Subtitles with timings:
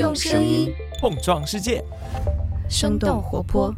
[0.00, 1.84] 用声音碰撞世界，
[2.70, 3.70] 生动活泼。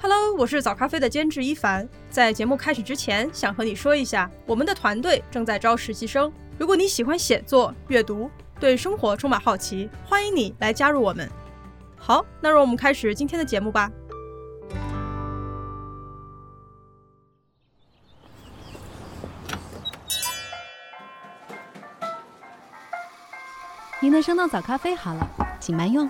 [0.00, 1.86] Hello，我是早咖啡的监制一凡。
[2.08, 6.32] 在节目开始之前，想和你说一下，我们的团队正在招实习生。
[6.56, 11.30] 如果你喜欢写作、阅读，对生活充满好奇，欢迎你来加入我们。
[11.94, 13.92] 好，那让我们开始今天的节目吧。
[24.06, 25.28] 您的生动早咖啡好了，
[25.58, 26.08] 请慢用。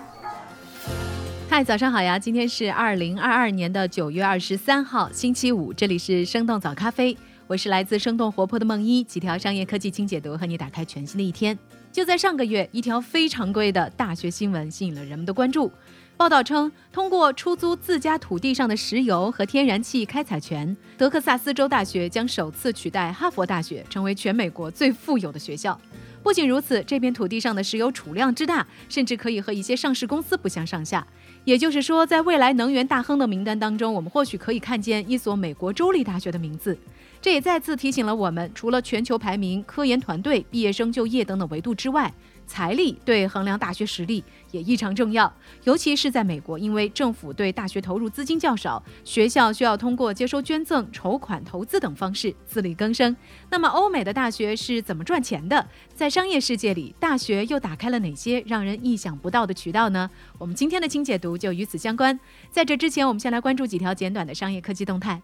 [1.49, 2.19] 嗨，早上好呀！
[2.19, 11.57] 今天是二零二二年的九月二十三号，星期五，这里是生动早咖啡，我是来自生动活泼的梦一，几条商业科技轻解读，和你打开全新的一天。
[11.91, 15.71] 就在上个月，一条非常规的大学新闻吸引了人们的关注。
[16.15, 25.79] 报道称，通过出租自家土地上的石油和天然气开采权，德克萨斯州大学将首次取代哈佛大学，成为全美国最富有的学校。
[26.27, 31.07] 不仅如此，这片土地上的石油储量之大，甚至可以和一些上市公司不相上下。
[31.45, 36.77] 也就是说，在未来能源大亨的名单当中，我们或许可以看见一所美国州立大学的名字。
[37.21, 42.13] 这也再次提醒了我们，除了全球排名、科研团队、毕业生就业等等维度之外，
[42.47, 45.31] 财力对衡量大学实力也异常重要，
[45.65, 53.15] 尤其是在美国，因为政府对大学投入资金较少，学校需要通过接收捐赠、筹款、投资等方式自力更生。
[53.49, 55.67] 那么，欧美的大学是怎么赚钱的？
[55.93, 60.09] 在商业世界里，大学又打开了哪些让人意想不到的渠道呢？
[60.37, 62.17] 我们今天的精解读就与此相关。
[62.49, 65.21] 在这之前，我们先来关注几条简短的商业科技动态。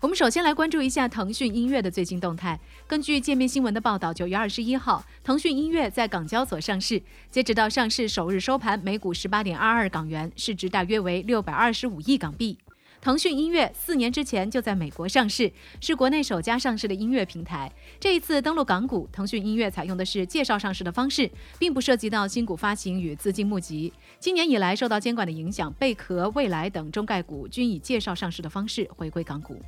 [0.00, 2.58] 我们首先来关注一下腾讯音乐的最新动态。
[2.86, 7.02] 根据界面新闻的报道，九月二十一号，腾讯音乐在港交所上市。
[7.30, 12.56] 截止到上市首日收盘，每股十八点二二港元，市值大约为六百二十五亿港币。
[13.02, 17.70] 腾讯音乐四年之前就在美国上市，是国内首家上市的音乐平台。
[17.98, 23.92] 这一次登陆港股，腾讯音乐采用的是介绍上市的方式，并不涉及到新股发行与资金募集。
[24.18, 29.60] 今年以来，受到监管的影响，贝壳、未来等中概股均以介绍上市的方式回归港股。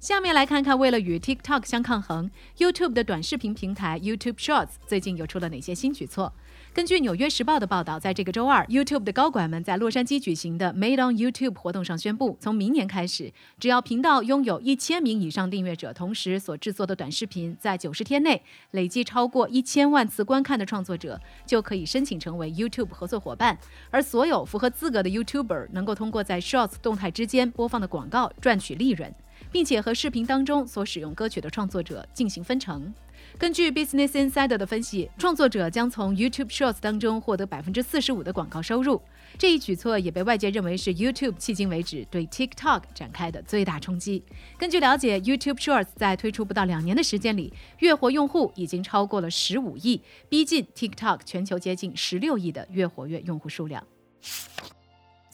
[0.00, 6.32] 下面来看看，为了与 TikTok 相抗衡，YouTube 的短视频平台 YouTube Shorts 最近又出了哪些新举措？
[6.72, 23.58] 根据《纽约时报》的报道，在这个周二，YouTube 的高管们在洛杉矶举行的 Made on YouTube 活动上宣布，从明年开始，只要频道拥有一千名以上订阅者，同时所制作的短视频在九十天内累计超过一千万次观看的创作者，就可以申请成为 YouTube 合作伙伴。
[23.90, 29.12] 而所有符合资格的 YouTuber 能够通过在 Shorts 动态之间播放的广告赚取利润。
[29.50, 32.92] 并且和视频当中所使用歌曲的创作者进行分成。
[33.36, 39.00] 根据 Business Insider 的分析，创作者将从 YouTube Shorts 当中获得百分之四十五的广告收入。
[39.36, 44.22] 这一举措也被外界认为是 YouTube 迄今为止对 TikTok 展开的最大冲击。
[44.56, 53.84] 根据了解，YouTube Shorts 在推出不到两年的时间里，月活用户已经超过了十五亿，逼近 TikTok 全球接近十六亿的月活跃用户数量。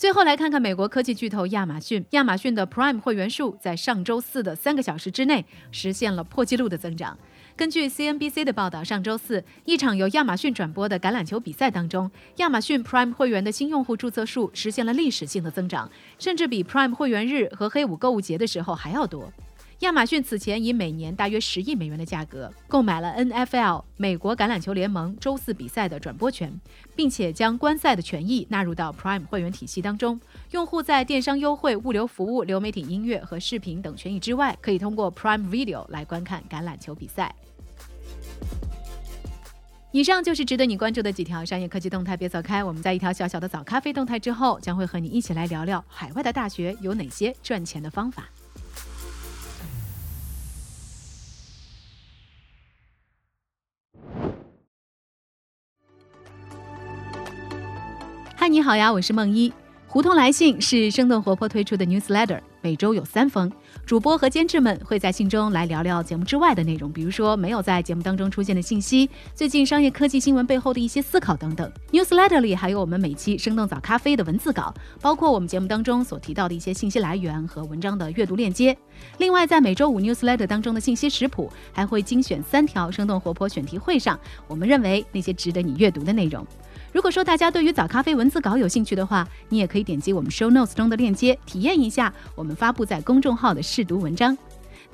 [0.05, 7.17] 最后来看看美国科技巨头亚马逊，亚马逊的 Prime 会员数在上周四的三个小时之内实现了破纪录的增长。
[7.57, 19.33] 根据 CNBC 的报道，上周四一场由亚马逊转播的橄榄球比赛当中，亚马逊 Prime 会员的新用户注册数实现了历史性的增长，甚至比 Prime 会员日和黑五购物节的时候还要多。
[19.85, 26.59] 亚马逊此前以每年大约十亿美元的价格购买了 NFL 美国橄榄球联盟周四比赛的转播权，
[26.97, 30.21] 并且将观赛的权益纳入到 Prime 会员体系当中。
[30.51, 37.35] 用户在电商优惠、物流服务、流媒体音乐和视频等权益之外，可以通过 Prime Video 来观看橄榄球比赛。
[39.93, 42.65] 以上就是值得你关注的几条商业科技动态，别走开。
[42.65, 48.29] 我们在一条小小的早咖啡动态之后，将会和你一起来聊聊海外的大学有哪些赚钱的方法。
[58.65, 59.53] 好呀，我是梦一。
[59.87, 63.53] 胡同来信是生动活泼推出的 newsletter，每周有三封。
[63.85, 71.71] 主播和监制们会在信中来聊聊节目之外的内容，比如说没有在节目当中出现的信息，最近商业科技新闻背后的一些思考等等。
[71.93, 74.73] newsletter 里还有我们每期生动早咖啡的文字稿，
[75.03, 78.75] 包括我们节目当中所提到的一些信息来源和文章的阅读链接。
[79.19, 84.19] 另外，在每周五 newsletter 当中的信息食谱，还会精选三条生动活泼选题会上
[84.49, 86.45] 我们认为那些值得你阅读的内容。
[86.95, 94.39] 如果说大家对于早咖啡文字稿有兴趣的话，你也可以点击我们 show notes 中的链接，体验一下我们发布在公众号的试读文章。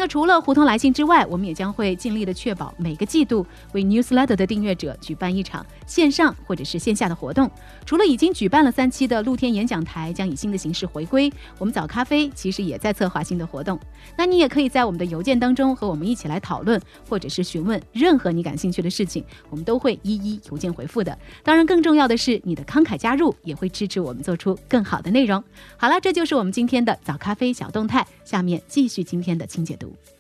[0.01, 7.51] 那除了胡同来信之外，我们也将会尽力的确保每个季度为 Newsletter 的订阅者举办一场线上或者是线下的活动。
[7.85, 13.79] 除了已经举办了三期的露天演讲台将以新的形式回归，我们早咖啡其实也在策划新的活动。
[14.17, 21.15] 那你也可以在我们的邮件当中和我们一起来讨论，或者是询问任何你感兴趣的事情，我们都会一一邮件回复的。
[21.45, 25.45] 当然，更重要的是你的慷慨加入也会支持我们做出更好的内容。
[25.77, 28.07] 好了，这就是我们今天的早咖啡小动态。
[28.25, 29.90] 下面继续今天的清解读。
[29.91, 30.20] you.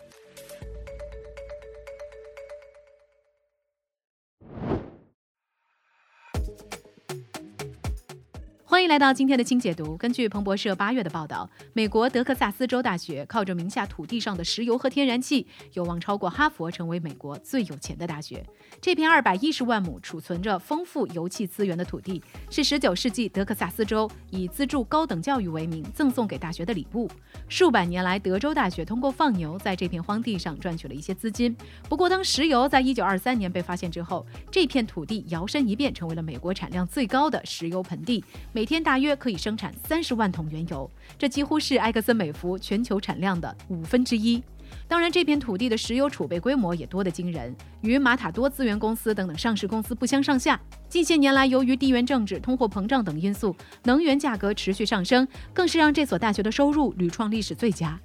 [8.81, 9.95] 欢迎来到今天的清解读。
[9.99, 18.43] 根据彭博社八月的报道，美国德克萨斯州大学靠着名下土地上的石油和天然气，有望超过哈佛，成为美国最有钱的大学。
[18.81, 27.07] 这片二百一十万亩储存着丰富油气资源的土地，是十九世纪德克萨斯州以资助高等教育为名赠送给大学的礼物。
[27.51, 31.55] 数百年来，德州大学通过放牛在这片荒地上赚取了一些资金。
[31.87, 38.25] 不过，当石油在一九二三年被发现之后，这片土地摇身一变，成为了美国产量最高的石油盆地。
[38.53, 40.89] 每天大约可以生产三十万桶原油，
[41.19, 44.43] 这几乎是埃克森美孚全球产量的五分之一。
[44.87, 50.61] 当然，这片土地的石油储备规模也多得惊人，与马塔多资源公司等等上市公司不相上下。
[50.89, 57.99] 近些年来，由于地缘政治、通货膨胀等因素，能源价格持续上升，更是让这所大学的收入屡创历史最佳。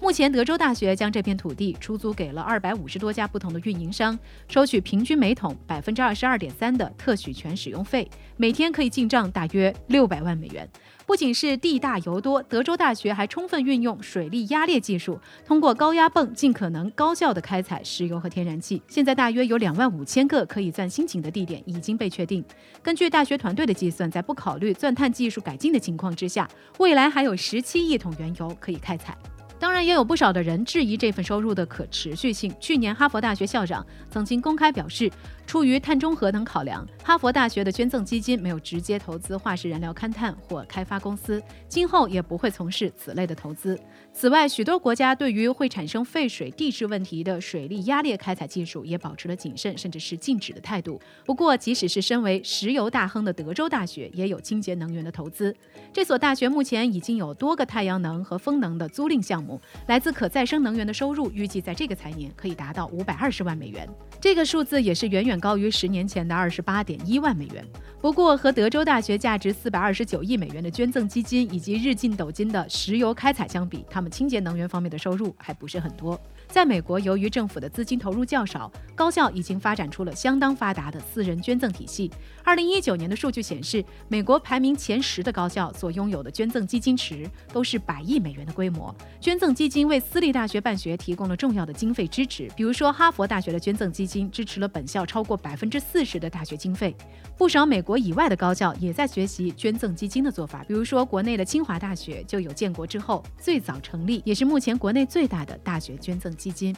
[0.00, 4.18] 目前，德州大学将这片土地出租给了二百五十多家不同的运营商，
[4.48, 10.66] 收取平均每桶百分之二十二点三的特许权使用费，每天可以进账大约六百万美元。
[11.06, 18.82] 不仅是地大油多，德州大学还充分运用水力压裂技术，通过高压泵尽可能高效地开采石油和天然气。
[18.88, 22.42] 现在大约有两万五千个可以钻新井的地点已经被确定。
[22.82, 26.48] 根据大学团队的计算，在不考虑钻探技术改进的情况之下，
[26.78, 29.14] 未来还有十七亿桶原油可以开采。
[29.60, 32.50] 当然，也有不少的人质疑这份收入的可持续性。
[32.58, 35.12] 去年，哈佛大学校长曾经公开表示，
[35.50, 43.76] 出于碳中和等考量，哈佛大学的捐赠基金没有直接投资化石燃料勘探或开发公司，今后也不会从事此类的投资。
[44.12, 51.00] 此外，许多国家对于会产生废水地质问题的水力压裂开采技术也保持了谨慎甚至是禁止的态度。
[51.26, 55.52] 不过，即使是身为石油大亨的德州大学，也有清洁能源的投资。
[55.92, 59.60] 这所大学目前已经有多个太阳能和风能的租赁项目。
[59.88, 63.88] 来自可再生能源的收入预计在这个财年可以达到五百二十万美元，
[64.20, 67.66] 这个数字也是远远高于十年前的二十八点一万美元。
[68.00, 76.18] 不过，和德州大学价值四百二十九亿美元的捐赠基金以及日进斗金的石油开采相比，他们清洁能源方面的收入还不是很多。
[76.48, 82.10] 在美国，由于政府的资金投入较少，高校已经发展出了相当发达的私人捐赠体系。
[82.42, 88.92] 二零一九年的数据显示，美国排名前十的高校所拥有的捐赠基金池都是百亿美元的规模。
[89.20, 96.96] 捐赠基金为私立大学办学提供了重要的经费支持，比如说哈佛大学的捐赠基金支持了本校超过百分之四十的大学经费。
[97.36, 106.30] 不少美国以外的高校也在学习捐赠基金的做法，比如说国内的清华大学就有建国之后最早成立，也是目前国内最大的大学捐赠。
[106.40, 106.74] 基金，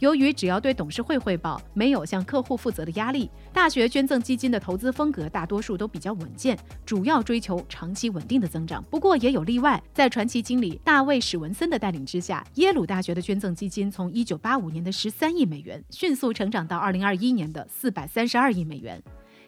[0.00, 8.84] 由于只要对董事会汇报，没有向客户负责的压力，大学捐赠基金的投资风格大多数都比较稳健，主要追求长期稳定的增长。
[8.90, 19.02] 不过也有例外，在传奇经理大卫史文森的带领之下，耶鲁大学的捐赠基金从1985年的13亿美元迅速成长到2021年的432亿美元。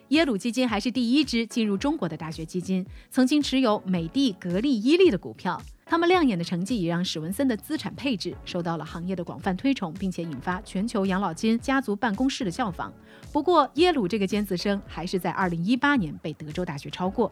[0.07, 5.61] 耶鲁基金还是第一支进入中国的大学基金，曾经持有美的、格力、伊利的股票。
[5.89, 12.93] 他们亮眼的成绩也让史文森的资产配置受到了行业的广泛推崇，并且引发全球养老金家族办公室的效仿。
[13.33, 17.31] 不过，耶鲁这个尖子生还是在2018年被德州大学超过。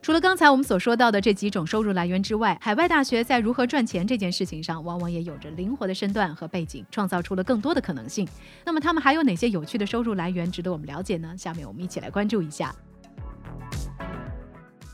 [0.00, 8.26] 除了刚才我们所说到的这几种收入来源之外，海外大学在如何赚钱这件事情上，往往也有着灵活的身段和背景，创造出了更多的可能性。
[8.64, 11.34] 那么，他们还有哪些有趣的收入来源值得我们了解呢？
[11.36, 12.74] 下面我们一起来关注一下。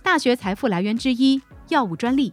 [0.03, 2.33] 大学财富来源之一：药物专利。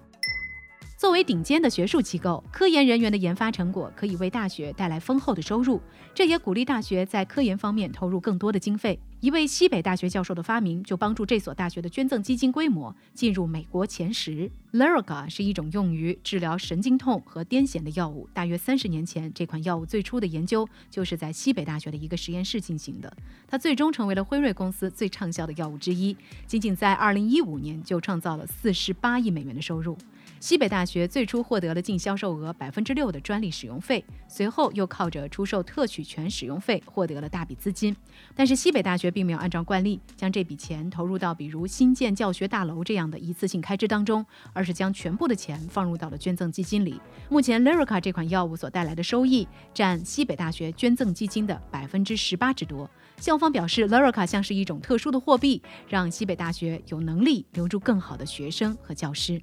[0.98, 5.80] 作为顶尖的学术机构，科研人员的研发成果可以为大学带来丰厚的收入，
[6.16, 9.00] 这也鼓励大学在科研方面投入更多的经费。
[9.20, 14.50] 一位西北大学教授的发明，就帮助这所大学的捐赠基金规模进入美国前十。
[14.74, 18.28] Laraga 是一种用于治疗神经痛和癫痫的药物。
[18.34, 23.16] 大约三十年前，这款药物最初的研究就是在西北大学的一个实验室进行的。
[23.48, 29.96] 它最终成为了辉瑞公司最畅销的药物之一，仅仅在二零一五年就创造了四十八亿美元的收入。
[30.40, 37.96] 西北大学最初获得了净销售额百分之六的专利使用费，随后又靠着出售特许权使用费获得了大笔资金。
[38.36, 47.02] 但是西北大学并没有按照惯例将这笔钱投入到比如新建教学大楼这样的一次性开支当中，而是将全部的钱放入到了捐赠基金里。
[47.30, 52.90] 目前 Lyrica 这款药物所带来的收益占西北大学捐赠基金的百分之十八之多。
[53.18, 59.42] 校方表示，Lyrica 像是一种特殊的货币，让西北大学有能力留住更好的学生和教师。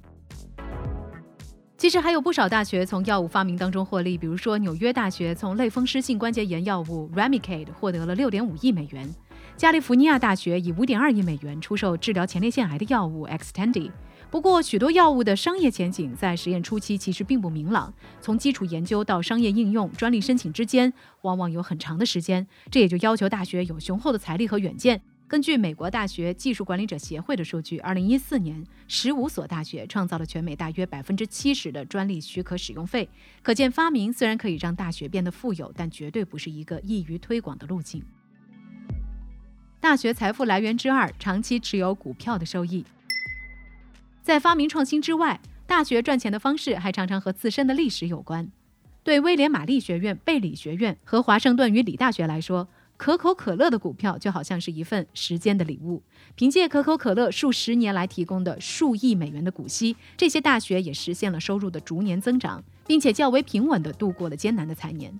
[1.85, 9.07] 其实还有不少大学从药物发明当中获利，比如说纽约大学从类风湿性关节炎药物 Remicade 获得了六点五亿美元，
[9.55, 13.91] 加利福尼亚大学以五点二亿美元出售治疗前列腺癌的药物 Xtandi。
[14.31, 25.03] 不过，许多药物的商业前景在实验初期其实并不明朗，从基础研究到商业应用、专利申请之间往往有很长的时间，这也就要求大学有雄厚的财力和远见。
[25.27, 33.09] 根据美国大学技术管理者协会的数据，二零一四年，十五所大学创造了全美大约百分之七十的专利许可使用费。
[33.41, 38.03] 可见，发明虽然可以让大学变得富有，但绝对不是一个易于推广的路径。
[39.79, 42.85] 大学财富来源之二，长期持有股票的收益。
[44.21, 48.51] 在发明创新之外，大学赚钱的方式还常常和自身的历史有关。
[49.03, 52.67] 对威廉玛丽学院、贝里学院和华盛顿与理大学来说，
[52.97, 56.01] 可口可乐的股票就好像是一份时间的礼物。
[56.35, 65.17] 凭借可口可乐数十年来提供的数亿美元的股息，这些大学也实现了收入的逐年增长，并且较为平稳地度过了艰难的财年。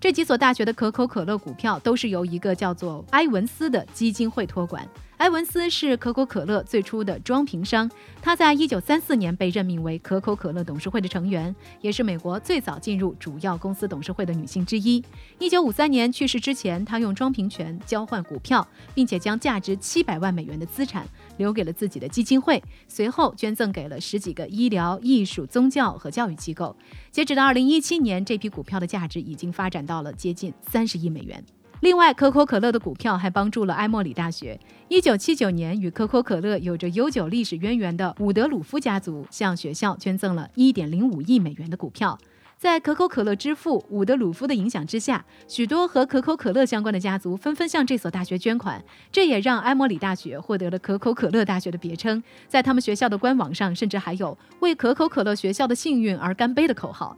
[0.00, 4.86] 这几所大学的可口可乐股票都是由一个叫做埃文斯的基金会托管。
[5.18, 7.90] 埃文斯是可口可乐最初的装瓶商，
[8.22, 15.02] 他在一九三四年被任命为可口可乐董事会的成员，也是美国最早进入主要公司董事会的女性之一。
[15.40, 21.04] 一九五三年去世之前，他用装瓶权交换股票，并且将价值七百万美元的资产
[21.36, 26.74] 留给了自己的基金会，随后捐赠给了十几个医疗、艺术、宗教和教育机构。
[27.10, 31.44] 截止到二零一七年，这批股票的价值已经发展到了接近三十亿美元。
[31.80, 34.58] 另外，可口可乐的股票还帮助了埃默里大学。
[34.88, 42.18] 一九七九年，与可口可乐有着悠久历史渊源的伍德鲁夫家族向学校捐赠了一点零五亿美元的股票。
[42.56, 48.82] 在可口可乐之父伍德鲁夫的影响之下，许多和可口可乐相关的家族纷纷向这所大学捐款，
[49.12, 52.20] 这也让埃默里大学获得了可口可乐大学的别称。
[52.48, 57.16] 在他们学校的官网上，甚至还有“为可口可乐学校的幸运而干杯”的口号。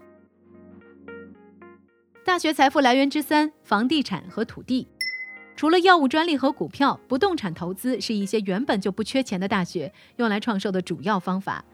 [2.30, 4.86] 大学财富来源之三，房地产和土地。
[5.56, 11.64] 除了药物专利和股票，不动产投资是一些原本就不缺钱的大学用来创收的主要方法。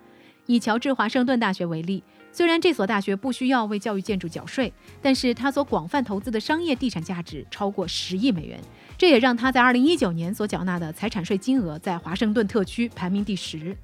[0.47, 4.73] 以乔治华盛顿大学为例，虽然这所大学不需要为教育建筑缴税，
[5.03, 8.59] 但是它所广泛投资的商业地产价值超过十亿美元，
[8.97, 13.77] 这也让它在2019年所缴纳的财产税金额在华盛顿特区排名第十。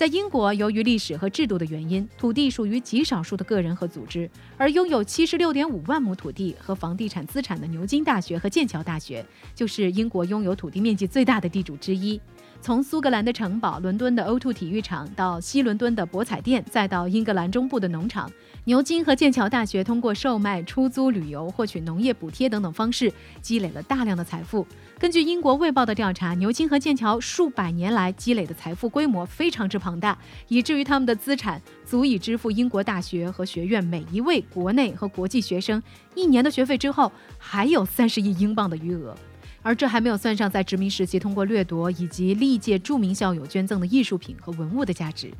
[0.00, 4.30] 在英国，由于历史和制度的原因，土地属于极少数的个人和组织。
[4.56, 9.22] 而拥有七十六点五万亩土地和房地产资产的牛津大学和剑桥大学，
[9.54, 12.18] 就是英国拥有土地面积最大的地主之一。
[12.62, 18.30] 从苏格兰的城堡、伦敦的 O2 体育场到西伦敦的博彩店，再到英格兰中部的农场，
[18.64, 24.66] 牛津和剑桥大学通过售卖、出租、旅游、获取农业补贴等等方式，积累了大量的财富。
[24.98, 30.16] 根据英国卫报的调查，牛津和剑桥数百年来积累的财富规模非常之庞大，
[30.48, 35.82] 以至于他们的资产足以支付英国大学和学院每一位国内和国际学生
[36.14, 39.16] 一年的学费之后，还有三十亿英镑的余额。
[39.62, 45.32] 而这还没有算上在殖民时期通过掠夺以及历届著名校友捐赠的艺术品和文物的价值。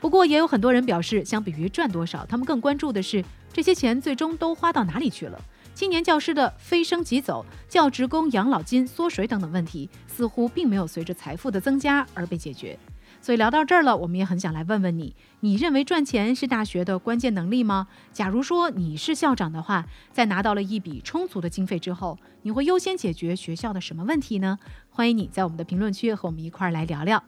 [0.00, 5.40] 不过，也有很多人表示，相比于赚多少，他们更关注的是这些钱最终都花到哪里去了。
[5.74, 12.78] 青年教师的飞升即走、教职工养老金缩水等等问题，似乎并没有随着财富的增加而被解决。
[13.26, 17.88] 所以聊到这儿了，我们也很想来问问你：你认为赚钱是大学的关键能力吗？
[18.12, 24.60] 假如说你是校长的话，在拿到了一笔充足的经费之后，你会优先解决学校的什么问题呢？
[24.90, 27.24] 欢迎你在我们的评论区和我们一块儿来聊聊。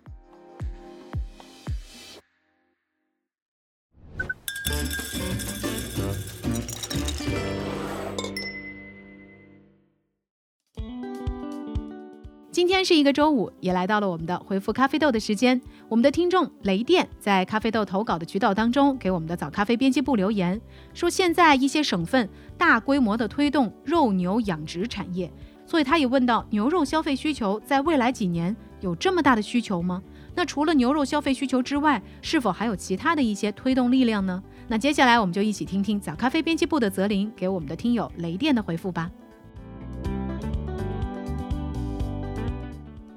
[12.69, 15.59] 今天是一个周五，也来到了我们的回复咖啡豆的时间。
[15.89, 20.61] 我们的听众雷电在咖啡豆投稿的渠道当中，给我们的早咖啡编辑部留言
[20.93, 25.33] 说，现在一些省份大规模的推动肉牛养殖产业，
[25.65, 30.03] 所以他也问到，牛肉消费需求在未来几年有这么大的需求吗？
[30.35, 34.43] 那除了牛肉消费需求之外，是否还有其他的一些推动力量呢？
[34.69, 39.11] 那接下来我们就一起听听早咖啡编辑部的泽林给我们的听友雷电的回复吧。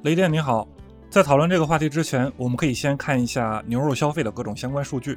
[0.04, 0.68] 雷电你好，
[1.12, 5.16] 在讨论这个话题之前，我们可以先看一下牛肉消费的各种相关数据。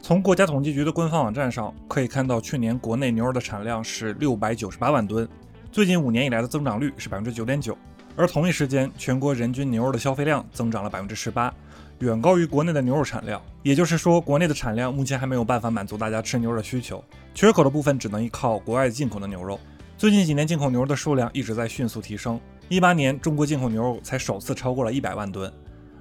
[0.00, 5.28] 从国家统计局的官方网站上可以看到，去年国内牛肉的产量是六百九十八万吨，
[5.70, 7.76] 最近五年以来的增长率是百分之九点九。
[8.16, 11.52] 而同一时间，全国人均牛肉的消费量增长了百分之十八，
[11.98, 13.38] 远高于国内的牛肉产量。
[13.62, 17.04] 也就是说，国内的产量目前还没有办法满足大家吃牛肉的需求，
[17.34, 19.60] 缺口的部分只能依靠国外进口的牛肉。
[19.98, 25.52] 最近几年进口牛肉的数量一直在迅速提升，一八年中国进口牛肉才首次超过了一百万吨，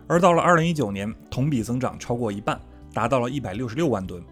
[0.08, 2.60] 而到了二零一九年，同比增长超过一半，
[2.92, 4.24] 达到了一百六十六万吨。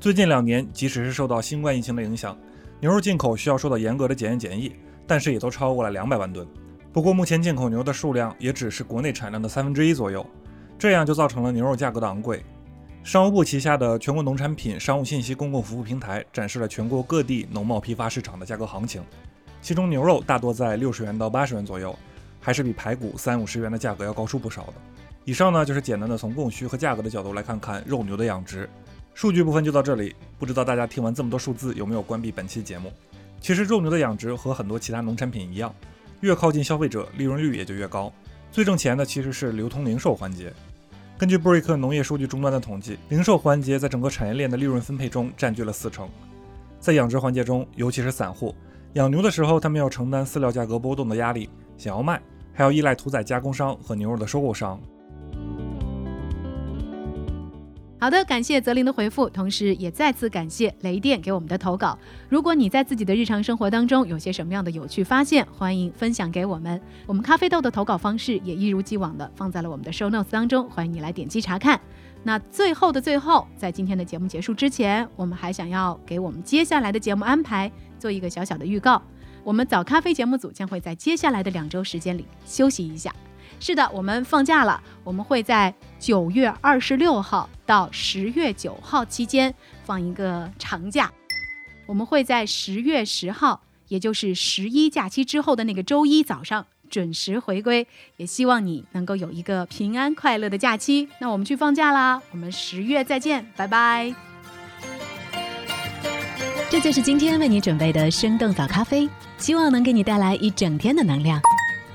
[0.00, 2.34] 最近两年，即使是受到新冠疫情的影响，
[2.80, 4.72] 牛肉进口需要受到严格的检验检疫，
[5.06, 6.48] 但是也都超过了两百万吨。
[6.90, 10.24] 不过，目前进口牛的数量也只是国内产量的三分之一左右，
[10.78, 12.42] 这样就造成了牛肉价格的昂贵。
[13.02, 19.02] 商务部旗下的全国农产品商务信息公共服务平台展示了全国各地农贸批发市场的价格行情，
[19.64, 21.98] 其中牛肉大多在六十元到八十元左右，
[22.38, 24.74] 还是比排骨三五十元的价格要高出不少的。
[25.24, 28.68] 以上呢就是简单的从供需和价格的角度来看看肉牛的养殖。
[29.14, 32.92] 数据部分就到这里，不知道大家听完这么多数字有没有关闭本期节目？
[33.40, 35.74] 其实肉牛的养殖和很多其他农产品一样。
[36.20, 38.12] 越靠近消费者，利润率也就越高。
[38.52, 40.52] 最挣钱的其实是流通零售环节。
[41.16, 46.06] 根据布瑞克农业数据终端的统计，零售环节在整个产业链的利润分配中占据了四成。
[46.80, 48.54] 在养殖环节中，尤其是散户
[48.94, 52.22] 养牛的时候，他们要承担饲料价格波动的压力，想要卖，
[52.52, 54.80] 还要依赖屠宰加工商和牛肉的收购商。
[58.04, 61.98] 好的，感谢泽林的回复，同时也再次感谢雷电给我们的投稿。
[62.28, 66.78] 如果你在自己的日常生活当中有些什么样的有趣发现，欢迎分享给我们。
[67.06, 71.80] 我们咖啡豆的投稿方式也一如既往的放在了我们的 show notes 当中，欢迎你来点击查看。
[72.22, 79.00] 那最后的最后，在今天的节目结束之前，我们还想要给我们接下来的节目安排做一个小小的预告。
[79.42, 83.10] 我们早咖啡节目组将会在接下来的两周时间里休息一下。
[83.60, 89.54] 是的，我们放假了，我们会在九月二十六号到十月九号期间
[89.84, 91.12] 放一个长假。
[91.86, 97.86] 我们会在十月十号，也就是十一假期之后的那个周一早上准时回归。
[98.16, 101.08] 也希望你能够有一个平安快乐的假期。
[101.18, 104.14] 那我们去放假啦，我们十月再见，拜拜。
[106.70, 111.40] 这就是今天为你准备的生动早咖啡，希望能给你带来一整天的能量。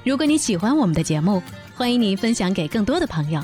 [0.05, 1.43] 如果你喜欢我们的节目，
[1.75, 3.43] 欢迎你分享给更多的朋友，